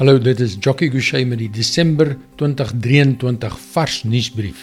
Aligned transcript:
Hallo, 0.00 0.16
dit 0.16 0.38
is 0.40 0.54
Jockey 0.56 0.88
Gouchee 0.88 1.26
met 1.28 1.36
die 1.42 1.50
Desember 1.52 2.14
2023 2.40 3.56
vars 3.74 3.98
nuusbrief. 4.08 4.62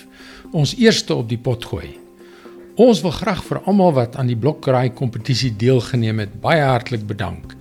Ons 0.57 0.71
eerste 0.81 1.13
op 1.13 1.27
die 1.29 1.37
pot 1.37 1.67
gooi. 1.69 1.91
Ons 2.81 3.03
wil 3.05 3.13
graag 3.13 3.43
vir 3.45 3.59
almal 3.69 3.93
wat 3.93 4.17
aan 4.17 4.31
die 4.31 4.37
blokkraai 4.41 4.89
kompetisie 4.97 5.51
deelgeneem 5.53 6.23
het, 6.23 6.33
baie 6.41 6.63
hartlik 6.65 7.05
bedank. 7.05 7.53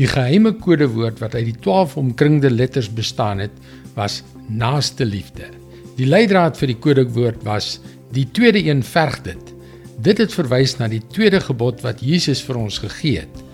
Die 0.00 0.08
geheime 0.08 0.54
kodewoord 0.64 1.20
wat 1.20 1.36
uit 1.36 1.50
die 1.50 1.58
12 1.60 1.98
omkringde 2.00 2.48
letters 2.54 2.88
bestaan 2.88 3.44
het, 3.44 3.52
was 3.98 4.22
naaste 4.48 5.04
liefde. 5.04 5.52
Die 6.00 6.08
leidraad 6.08 6.56
vir 6.56 6.72
die 6.72 6.80
kodewoord 6.88 7.44
was 7.44 7.82
die 8.16 8.30
tweede 8.32 8.64
een 8.64 8.80
verg 8.80 9.20
dit. 9.28 9.52
Dit 10.00 10.24
het 10.24 10.32
verwys 10.32 10.78
na 10.80 10.88
die 10.88 11.04
tweede 11.12 11.44
gebod 11.44 11.84
wat 11.84 12.00
Jesus 12.00 12.40
vir 12.48 12.64
ons 12.64 12.80
gegee 12.80 13.26
het. 13.26 13.44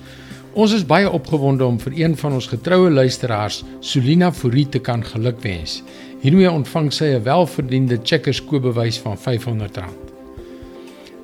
Ons 0.57 0.73
is 0.73 0.87
baie 0.89 1.09
opgewonde 1.13 1.67
om 1.69 1.75
vir 1.77 1.93
een 1.99 2.15
van 2.17 2.33
ons 2.39 2.47
getroue 2.49 2.89
luisteraars, 2.89 3.59
Solina 3.85 4.31
Fourie 4.33 4.65
te 4.73 4.81
kan 4.81 5.03
gelukwens. 5.05 5.83
Hiermee 6.23 6.49
ontvang 6.49 6.89
sy 6.97 7.11
'n 7.13 7.27
welverdiende 7.27 7.99
Checkers 8.03 8.41
koopbewys 8.41 8.97
van 9.05 9.19
R500. 9.19 9.85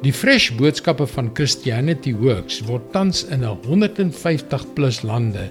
Die 0.03 0.13
fresh 0.13 0.53
boodskappe 0.53 1.07
van 1.07 1.31
Christianity 1.33 2.15
Works 2.15 2.61
word 2.61 2.93
tans 2.93 3.25
in 3.25 3.43
150 3.43 4.73
plus 4.75 5.03
lande 5.03 5.49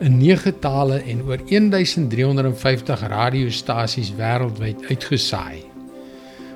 in 0.00 0.18
9 0.18 0.58
tale 0.58 1.00
en 1.00 1.22
oor 1.22 1.38
1350 1.48 3.08
radiostasies 3.08 4.12
wêreldwyd 4.12 4.76
uitgesaai. 4.90 5.64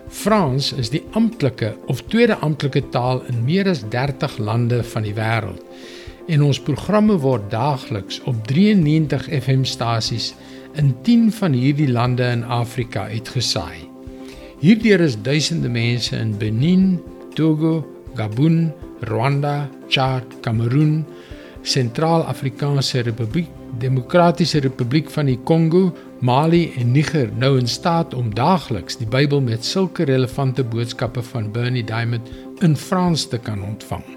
Frans 0.08 0.72
is 0.72 0.90
die 0.90 1.04
amptelike 1.12 1.76
of 1.86 2.02
tweede 2.02 2.36
amptelike 2.36 2.88
taal 2.90 3.24
in 3.28 3.45
meer 3.45 3.68
as 3.68 3.88
30 3.88 4.38
lande 4.38 4.82
van 4.82 5.02
die 5.02 5.14
wêreld 5.14 5.64
en 6.26 6.42
ons 6.42 6.60
programme 6.60 7.16
word 7.22 7.50
daagliks 7.52 8.18
op 8.26 8.38
93 8.50 9.28
FM 9.40 9.66
stasies 9.68 10.32
in 10.76 10.94
10 11.06 11.30
van 11.38 11.54
hierdie 11.56 11.88
lande 11.90 12.26
in 12.34 12.45
Afrika 12.45 13.06
uitgesaai. 13.12 13.87
Hierdeur 14.60 15.04
is 15.04 15.18
duisende 15.23 15.68
mense 15.68 16.16
in 16.16 16.34
Benin, 16.38 16.98
Togo, 17.34 17.84
Gabon, 18.16 18.73
Rwanda, 19.01 19.68
Chad, 19.88 20.24
Kameroen, 20.40 21.04
Sentraal-Afrikaanse 21.66 23.02
Republiek, 23.06 23.48
Demokratiese 23.79 24.62
Republiek 24.64 25.10
van 25.10 25.29
die 25.29 25.38
Kongo, 25.45 25.90
Mali 26.24 26.70
en 26.80 26.95
Niger 26.95 27.29
nou 27.36 27.56
in 27.60 27.68
staat 27.68 28.14
om 28.14 28.32
daagliks 28.34 28.96
die 28.96 29.08
Bybel 29.10 29.42
met 29.45 29.64
sulke 29.66 30.08
relevante 30.08 30.64
boodskappe 30.64 31.23
van 31.34 31.51
Bernie 31.52 31.84
Diamond 31.84 32.30
in 32.64 32.76
Frans 32.76 33.29
te 33.29 33.38
kan 33.38 33.60
ontvang. 33.62 34.15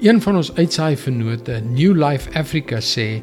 Een 0.00 0.18
van 0.20 0.36
ons 0.36 0.50
uitsaai 0.54 0.96
vennote, 0.96 1.62
New 1.64 1.94
Life 1.96 2.28
Africa 2.36 2.82
sê 2.84 3.22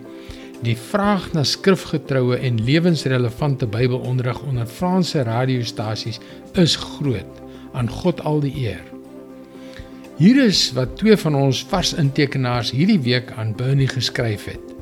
die 0.66 0.76
vraag 0.80 1.28
na 1.36 1.44
skrifgetroue 1.46 2.40
en 2.42 2.58
lewensrelevante 2.66 3.68
Bybelonderrig 3.70 4.42
onder 4.48 4.66
Franse 4.66 5.22
radiostasies 5.28 6.20
is 6.58 6.76
groot. 6.76 7.42
Aan 7.74 7.90
God 7.90 8.22
al 8.26 8.42
die 8.42 8.54
eer. 8.66 8.82
Hier 10.18 10.44
is 10.46 10.72
wat 10.74 10.98
twee 10.98 11.18
van 11.18 11.36
ons 11.36 11.64
vars 11.70 11.94
intekenaars 11.94 12.72
hierdie 12.74 13.02
week 13.06 13.34
aan 13.38 13.56
Bernie 13.58 13.90
geskryf 13.90 14.46
het. 14.50 14.78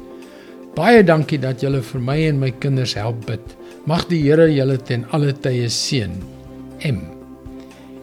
Baie 0.75 1.03
dankie 1.03 1.39
dat 1.43 1.63
julle 1.63 1.83
vir 1.83 2.03
my 2.03 2.19
en 2.29 2.39
my 2.39 2.51
kinders 2.63 2.95
help 2.99 3.25
bid. 3.27 3.57
Mag 3.83 4.07
die 4.07 4.23
Here 4.23 4.47
julle 4.51 4.79
ten 4.79 5.07
alle 5.11 5.33
tye 5.35 5.67
seën. 5.67 6.21
M 6.87 7.20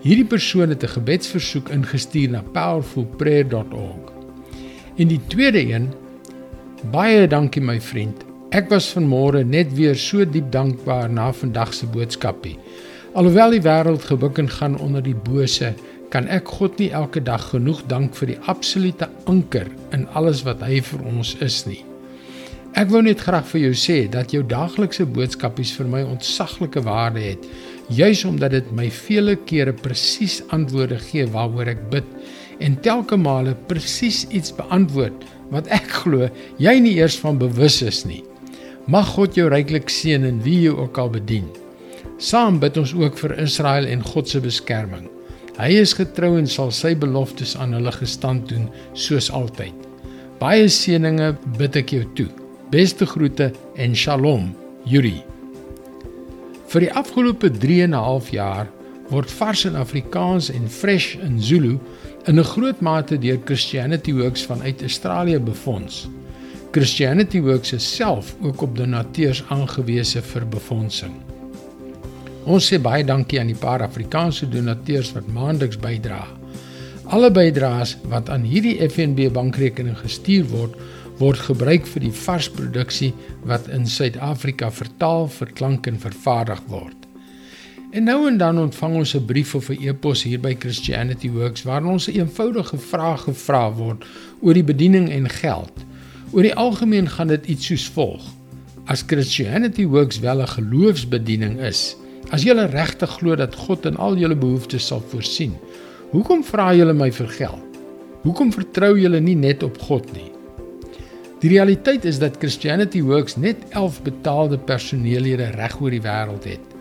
Hierdie 0.08 0.24
persoon 0.24 0.70
het 0.72 0.82
'n 0.82 0.88
gebedsversoek 0.88 1.68
ingestuur 1.68 2.30
na 2.30 2.42
powerfulprayer.org. 2.42 4.12
En 4.96 5.08
die 5.08 5.20
tweede 5.26 5.72
een: 5.72 5.92
Baie 6.90 7.26
dankie 7.26 7.62
my 7.62 7.80
vriend. 7.80 8.24
Ek 8.48 8.68
was 8.68 8.94
vanmôre 8.96 9.44
net 9.44 9.74
weer 9.74 9.96
so 9.96 10.24
diep 10.30 10.52
dankbaar 10.52 11.10
na 11.10 11.32
vandag 11.32 11.74
se 11.74 11.86
boodskapie. 11.86 12.58
Alhoewel 13.12 13.50
die 13.50 13.62
wêreld 13.62 14.02
gebuk 14.04 14.38
en 14.38 14.48
gaan 14.48 14.78
onder 14.78 15.02
die 15.02 15.16
bose, 15.16 15.74
kan 16.08 16.26
ek 16.26 16.48
God 16.48 16.78
nie 16.78 16.90
elke 16.90 17.22
dag 17.22 17.48
genoeg 17.48 17.82
dank 17.86 18.14
vir 18.14 18.26
die 18.26 18.38
absolute 18.40 19.08
anker 19.24 19.66
in 19.90 20.08
alles 20.08 20.42
wat 20.42 20.60
hy 20.60 20.80
vir 20.80 21.04
ons 21.04 21.36
is 21.40 21.66
nie. 21.66 21.87
Ek 22.76 22.90
wou 22.92 23.00
net 23.00 23.22
graag 23.24 23.46
vir 23.48 23.62
jou 23.62 23.76
sê 23.80 23.96
dat 24.12 24.32
jou 24.34 24.42
daaglikse 24.44 25.06
boodskapies 25.08 25.70
vir 25.78 25.86
my 25.88 26.02
ontsaglike 26.04 26.82
waarde 26.84 27.22
het 27.24 27.46
juis 27.88 28.20
omdat 28.28 28.52
dit 28.52 28.72
my 28.76 28.90
vele 28.92 29.38
kere 29.48 29.72
presies 29.72 30.42
antwoorde 30.52 30.98
gee 31.00 31.24
waaroor 31.32 31.70
ek 31.72 31.86
bid 31.92 32.10
en 32.60 32.76
telke 32.84 33.16
male 33.16 33.54
presies 33.70 34.26
iets 34.28 34.52
beantwoord 34.58 35.24
wat 35.54 35.70
ek 35.72 35.88
glo 36.02 36.28
jy 36.60 36.74
nie 36.84 36.98
eers 36.98 37.16
van 37.22 37.40
bewus 37.40 37.80
is 37.82 38.02
nie. 38.04 38.20
Mag 38.88 39.14
God 39.16 39.36
jou 39.36 39.48
ryklik 39.52 39.88
seën 39.92 40.26
en 40.28 40.42
wie 40.44 40.66
jy 40.66 40.74
ook 40.76 41.00
al 41.00 41.12
bedien. 41.12 41.48
Saam 42.20 42.58
bid 42.60 42.76
ons 42.80 42.92
ook 42.96 43.16
vir 43.20 43.36
Israel 43.44 43.88
en 43.88 44.04
God 44.04 44.28
se 44.28 44.40
beskerming. 44.44 45.06
Hy 45.56 45.70
is 45.80 45.96
getrou 45.96 46.36
en 46.38 46.46
sal 46.48 46.72
sy 46.74 46.92
beloftes 46.96 47.56
aan 47.56 47.72
hulle 47.76 47.92
gestand 47.96 48.48
doen 48.52 48.68
soos 48.92 49.30
altyd. 49.32 49.74
Baie 50.38 50.68
seëninge 50.72 51.32
bid 51.56 51.80
ek 51.80 51.96
jou 51.96 52.04
toe. 52.18 52.28
Beste 52.68 53.06
groete 53.06 53.52
en 53.80 53.94
Shalom, 53.96 54.50
Yuri. 54.84 55.22
Vir 56.68 56.84
die 56.84 56.90
afgelope 56.92 57.48
3 57.48 57.78
en 57.86 57.94
'n 57.94 58.04
half 58.04 58.28
jaar 58.28 58.68
word 59.08 59.30
vars 59.30 59.64
in 59.64 59.76
Afrikaans 59.76 60.50
en 60.52 60.68
fresh 60.68 61.16
in 61.16 61.40
Zulu 61.40 61.78
in 62.26 62.38
'n 62.38 62.44
groot 62.44 62.80
mate 62.80 63.18
deur 63.18 63.38
Christianity 63.44 64.12
Works 64.12 64.44
vanuit 64.44 64.82
Australië 64.82 65.38
befonds. 65.38 66.08
Christianity 66.70 67.40
Works 67.40 67.72
is 67.72 67.94
self 67.96 68.36
ook 68.42 68.60
op 68.60 68.76
donateurs 68.76 69.44
aangewese 69.48 70.22
vir 70.22 70.46
befondsing. 70.46 71.14
Ons 72.44 72.72
sê 72.72 72.78
baie 72.78 73.04
dankie 73.04 73.40
aan 73.40 73.46
die 73.46 73.60
paar 73.60 73.82
Afrikaanse 73.82 74.48
donateurs 74.48 75.12
wat 75.12 75.26
maandeliks 75.26 75.78
bydra. 75.78 76.26
Alle 77.04 77.30
bydraes 77.30 77.96
wat 78.02 78.28
aan 78.28 78.42
hierdie 78.42 78.88
FNB 78.88 79.32
bankrekening 79.32 79.96
gestuur 79.96 80.44
word, 80.44 80.76
word 81.18 81.40
gebruik 81.48 81.86
vir 81.86 82.06
die 82.06 82.14
vars 82.14 82.48
produksie 82.50 83.12
wat 83.48 83.68
in 83.74 83.86
Suid-Afrika 83.86 84.70
vertaal, 84.70 85.26
verklank 85.28 85.86
en 85.90 85.98
vervaardig 85.98 86.62
word. 86.70 87.08
En 87.90 88.04
nou 88.04 88.26
en 88.28 88.36
dan 88.38 88.58
ontvang 88.58 88.94
ons 88.94 89.14
'n 89.14 89.24
brief 89.24 89.54
of 89.54 89.70
'n 89.70 89.82
e-pos 89.88 90.22
hier 90.22 90.40
by 90.40 90.54
Christianity 90.58 91.30
Works 91.30 91.62
waarin 91.62 91.88
ons 91.88 92.08
'n 92.08 92.18
eenvoudige 92.18 92.78
vraag 92.78 93.22
gevra 93.22 93.72
word 93.72 94.04
oor 94.40 94.54
die 94.54 94.64
bediening 94.64 95.10
en 95.10 95.28
geld. 95.28 95.72
Oor 96.30 96.42
die 96.42 96.54
algemeen 96.54 97.08
gaan 97.08 97.28
dit 97.28 97.46
iets 97.46 97.66
soos 97.66 97.88
volg: 97.88 98.22
As 98.84 99.02
Christianity 99.06 99.86
Works 99.86 100.18
wel 100.18 100.40
'n 100.40 100.46
geloofsbediening 100.46 101.60
is, 101.60 101.96
as 102.30 102.42
jy 102.42 102.52
regtig 102.52 103.10
glo 103.10 103.36
dat 103.36 103.54
God 103.54 103.86
in 103.86 103.96
al 103.96 104.16
jou 104.16 104.34
behoeftes 104.34 104.86
sal 104.86 105.02
voorsien, 105.08 105.56
hoekom 106.10 106.44
vra 106.44 106.74
jy 106.74 106.92
my 106.92 107.12
vir 107.12 107.28
geld? 107.28 107.64
Hoekom 108.22 108.52
vertrou 108.52 108.98
jy 108.98 109.18
nie 109.18 109.36
net 109.36 109.62
op 109.62 109.78
God 109.78 110.12
nie? 110.12 110.37
Die 111.38 111.50
realiteit 111.52 112.04
is 112.04 112.18
dat 112.18 112.40
Christianity 112.42 112.98
Works 113.02 113.36
net 113.36 113.60
11 113.70 114.00
betaalde 114.02 114.58
personeellede 114.58 115.52
reg 115.54 115.76
oor 115.80 115.94
die 115.94 116.02
wêreld 116.02 116.48
het. 116.50 116.74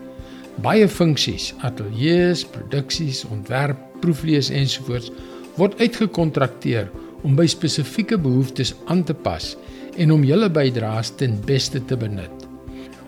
Baie 0.64 0.88
funksies, 0.90 1.52
ateljee's, 1.62 2.42
produksies, 2.42 3.22
ontwerp, 3.30 3.78
proeflees 4.02 4.50
ensovoorts 4.50 5.12
word 5.58 5.78
uitgekontrakteer 5.78 6.90
om 7.22 7.38
by 7.38 7.46
spesifieke 7.50 8.18
behoeftes 8.18 8.74
aan 8.90 9.04
te 9.06 9.14
pas 9.14 9.52
en 9.98 10.14
om 10.14 10.26
julle 10.26 10.50
bydraes 10.50 11.14
ten 11.22 11.38
beste 11.46 11.84
te 11.86 11.98
benut. 11.98 12.47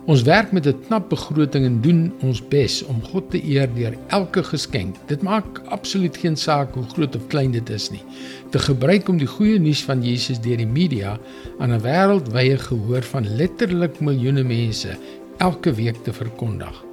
Ons 0.09 0.23
werk 0.25 0.53
met 0.53 0.67
'n 0.67 0.81
knap 0.87 1.09
begroting 1.09 1.65
en 1.65 1.81
doen 1.81 2.13
ons 2.23 2.41
bes 2.49 2.85
om 2.85 3.03
God 3.03 3.31
te 3.31 3.45
eer 3.45 3.69
deur 3.75 3.95
elke 4.09 4.43
geskenk. 4.43 4.97
Dit 5.07 5.23
maak 5.23 5.61
absoluut 5.69 6.17
geen 6.17 6.37
saak 6.37 6.75
hoe 6.75 6.85
groot 6.85 7.17
of 7.17 7.27
klein 7.27 7.51
dit 7.51 7.71
is 7.71 7.91
nie. 7.91 8.03
Te 8.51 8.59
gebruik 8.59 9.09
om 9.09 9.19
die 9.19 9.27
goeie 9.27 9.59
nuus 9.59 9.85
van 9.85 10.03
Jesus 10.03 10.41
deur 10.41 10.57
die 10.57 10.67
media 10.67 11.19
aan 11.59 11.73
'n 11.73 11.81
wêreldwye 11.81 12.59
gehoor 12.59 13.03
van 13.03 13.37
letterlik 13.37 14.01
miljoene 14.01 14.43
mense 14.43 14.97
elke 15.37 15.73
week 15.73 15.97
te 16.05 16.13
verkondig. 16.13 16.85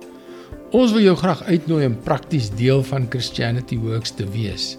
Ons 0.72 0.92
wil 0.92 1.02
jou 1.02 1.16
graag 1.16 1.44
uitnooi 1.44 1.86
om 1.86 1.98
prakties 2.04 2.50
deel 2.50 2.84
van 2.84 3.08
Christianity 3.10 3.78
Works 3.78 4.12
te 4.12 4.26
wees. 4.30 4.78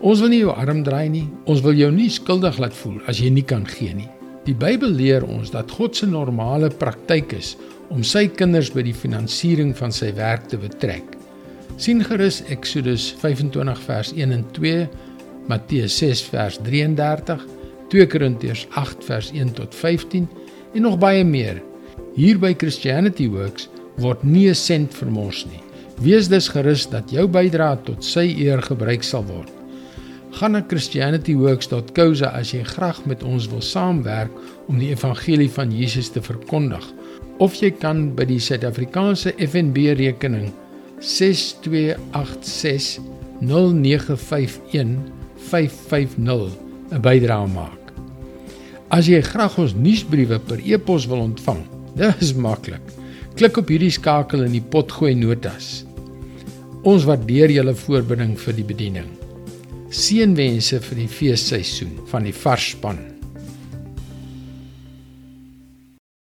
Ons 0.00 0.20
wil 0.20 0.28
nie 0.28 0.38
jou 0.38 0.52
arm 0.52 0.82
draai 0.82 1.08
nie. 1.08 1.28
Ons 1.44 1.60
wil 1.60 1.74
jou 1.74 1.92
nie 1.92 2.10
skuldig 2.10 2.58
laat 2.58 2.74
voel 2.74 3.00
as 3.06 3.18
jy 3.18 3.30
nie 3.30 3.44
kan 3.44 3.66
gee 3.66 3.94
nie. 3.94 4.08
Die 4.46 4.54
Bybel 4.54 4.92
leer 4.94 5.24
ons 5.26 5.50
dat 5.50 5.70
God 5.74 5.96
se 5.96 6.06
normale 6.06 6.68
praktyk 6.70 7.32
is 7.32 7.56
om 7.90 8.02
sy 8.04 8.26
kinders 8.28 8.70
by 8.74 8.82
die 8.86 8.94
finansiering 8.96 9.74
van 9.78 9.92
sy 9.94 10.12
werk 10.16 10.48
te 10.50 10.58
betrek. 10.60 11.14
sien 11.76 12.00
gerus 12.00 12.40
Eksodus 12.48 13.10
25 13.20 13.80
vers 13.84 14.12
1 14.16 14.32
en 14.32 14.44
2, 14.56 14.86
Matteus 15.46 15.96
6 16.00 16.22
vers 16.32 16.56
33, 16.64 17.42
2 17.92 18.06
Korintiërs 18.06 18.66
8 18.80 19.04
vers 19.04 19.30
1 19.34 19.52
tot 19.58 19.74
15 19.74 20.28
en 20.74 20.82
nog 20.82 20.98
baie 20.98 21.24
meer. 21.24 21.60
Hier 22.16 22.38
by 22.40 22.54
Christianity 22.56 23.28
Works 23.28 23.68
word 24.00 24.24
nie 24.24 24.48
'n 24.48 24.54
sent 24.54 24.94
vermors 24.94 25.44
nie. 25.46 25.60
Wees 26.00 26.28
dus 26.28 26.48
gerus 26.48 26.86
dat 26.86 27.10
jou 27.10 27.26
bydrae 27.28 27.76
tot 27.84 28.04
sy 28.04 28.34
eer 28.38 28.62
gebruik 28.62 29.02
sal 29.02 29.24
word. 29.24 29.52
Gaan 30.36 30.52
na 30.52 30.60
christianityworks.co.za 30.68 32.28
as 32.36 32.50
jy 32.52 32.60
graag 32.68 32.98
met 33.08 33.22
ons 33.24 33.46
wil 33.48 33.62
saamwerk 33.64 34.28
om 34.68 34.76
die 34.76 34.92
evangelie 34.92 35.48
van 35.48 35.72
Jesus 35.72 36.12
te 36.12 36.20
verkondig. 36.20 36.84
Of 37.40 37.56
jy 37.56 37.72
kan 37.72 38.12
by 38.18 38.26
die 38.28 38.36
Suid-Afrikaanse 38.44 39.32
FNB 39.40 39.96
rekening 39.96 40.52
6286 41.00 43.00
0951 43.40 45.00
550 45.48 46.52
'n 46.92 47.00
bydrae 47.00 47.48
maak. 47.56 47.96
As 48.92 49.08
jy 49.08 49.24
graag 49.24 49.56
ons 49.58 49.74
nuusbriewe 49.74 50.38
per 50.38 50.60
e-pos 50.60 51.08
wil 51.08 51.32
ontvang, 51.32 51.64
dis 51.96 52.36
maklik. 52.36 52.84
Klik 53.40 53.56
op 53.56 53.68
hierdie 53.72 53.90
skakel 53.90 54.44
in 54.44 54.52
die 54.52 54.60
potgooi 54.60 55.16
notas. 55.16 55.86
Ons 56.84 57.08
waardeer 57.08 57.48
julle 57.50 57.74
voorbinding 57.74 58.38
vir 58.38 58.52
die 58.52 58.64
bediening. 58.64 59.25
Seënwense 59.94 60.80
vir 60.82 60.98
die 60.98 61.10
feesseisoen 61.10 61.92
van 62.10 62.26
die 62.26 62.34
Varsspan. 62.34 63.15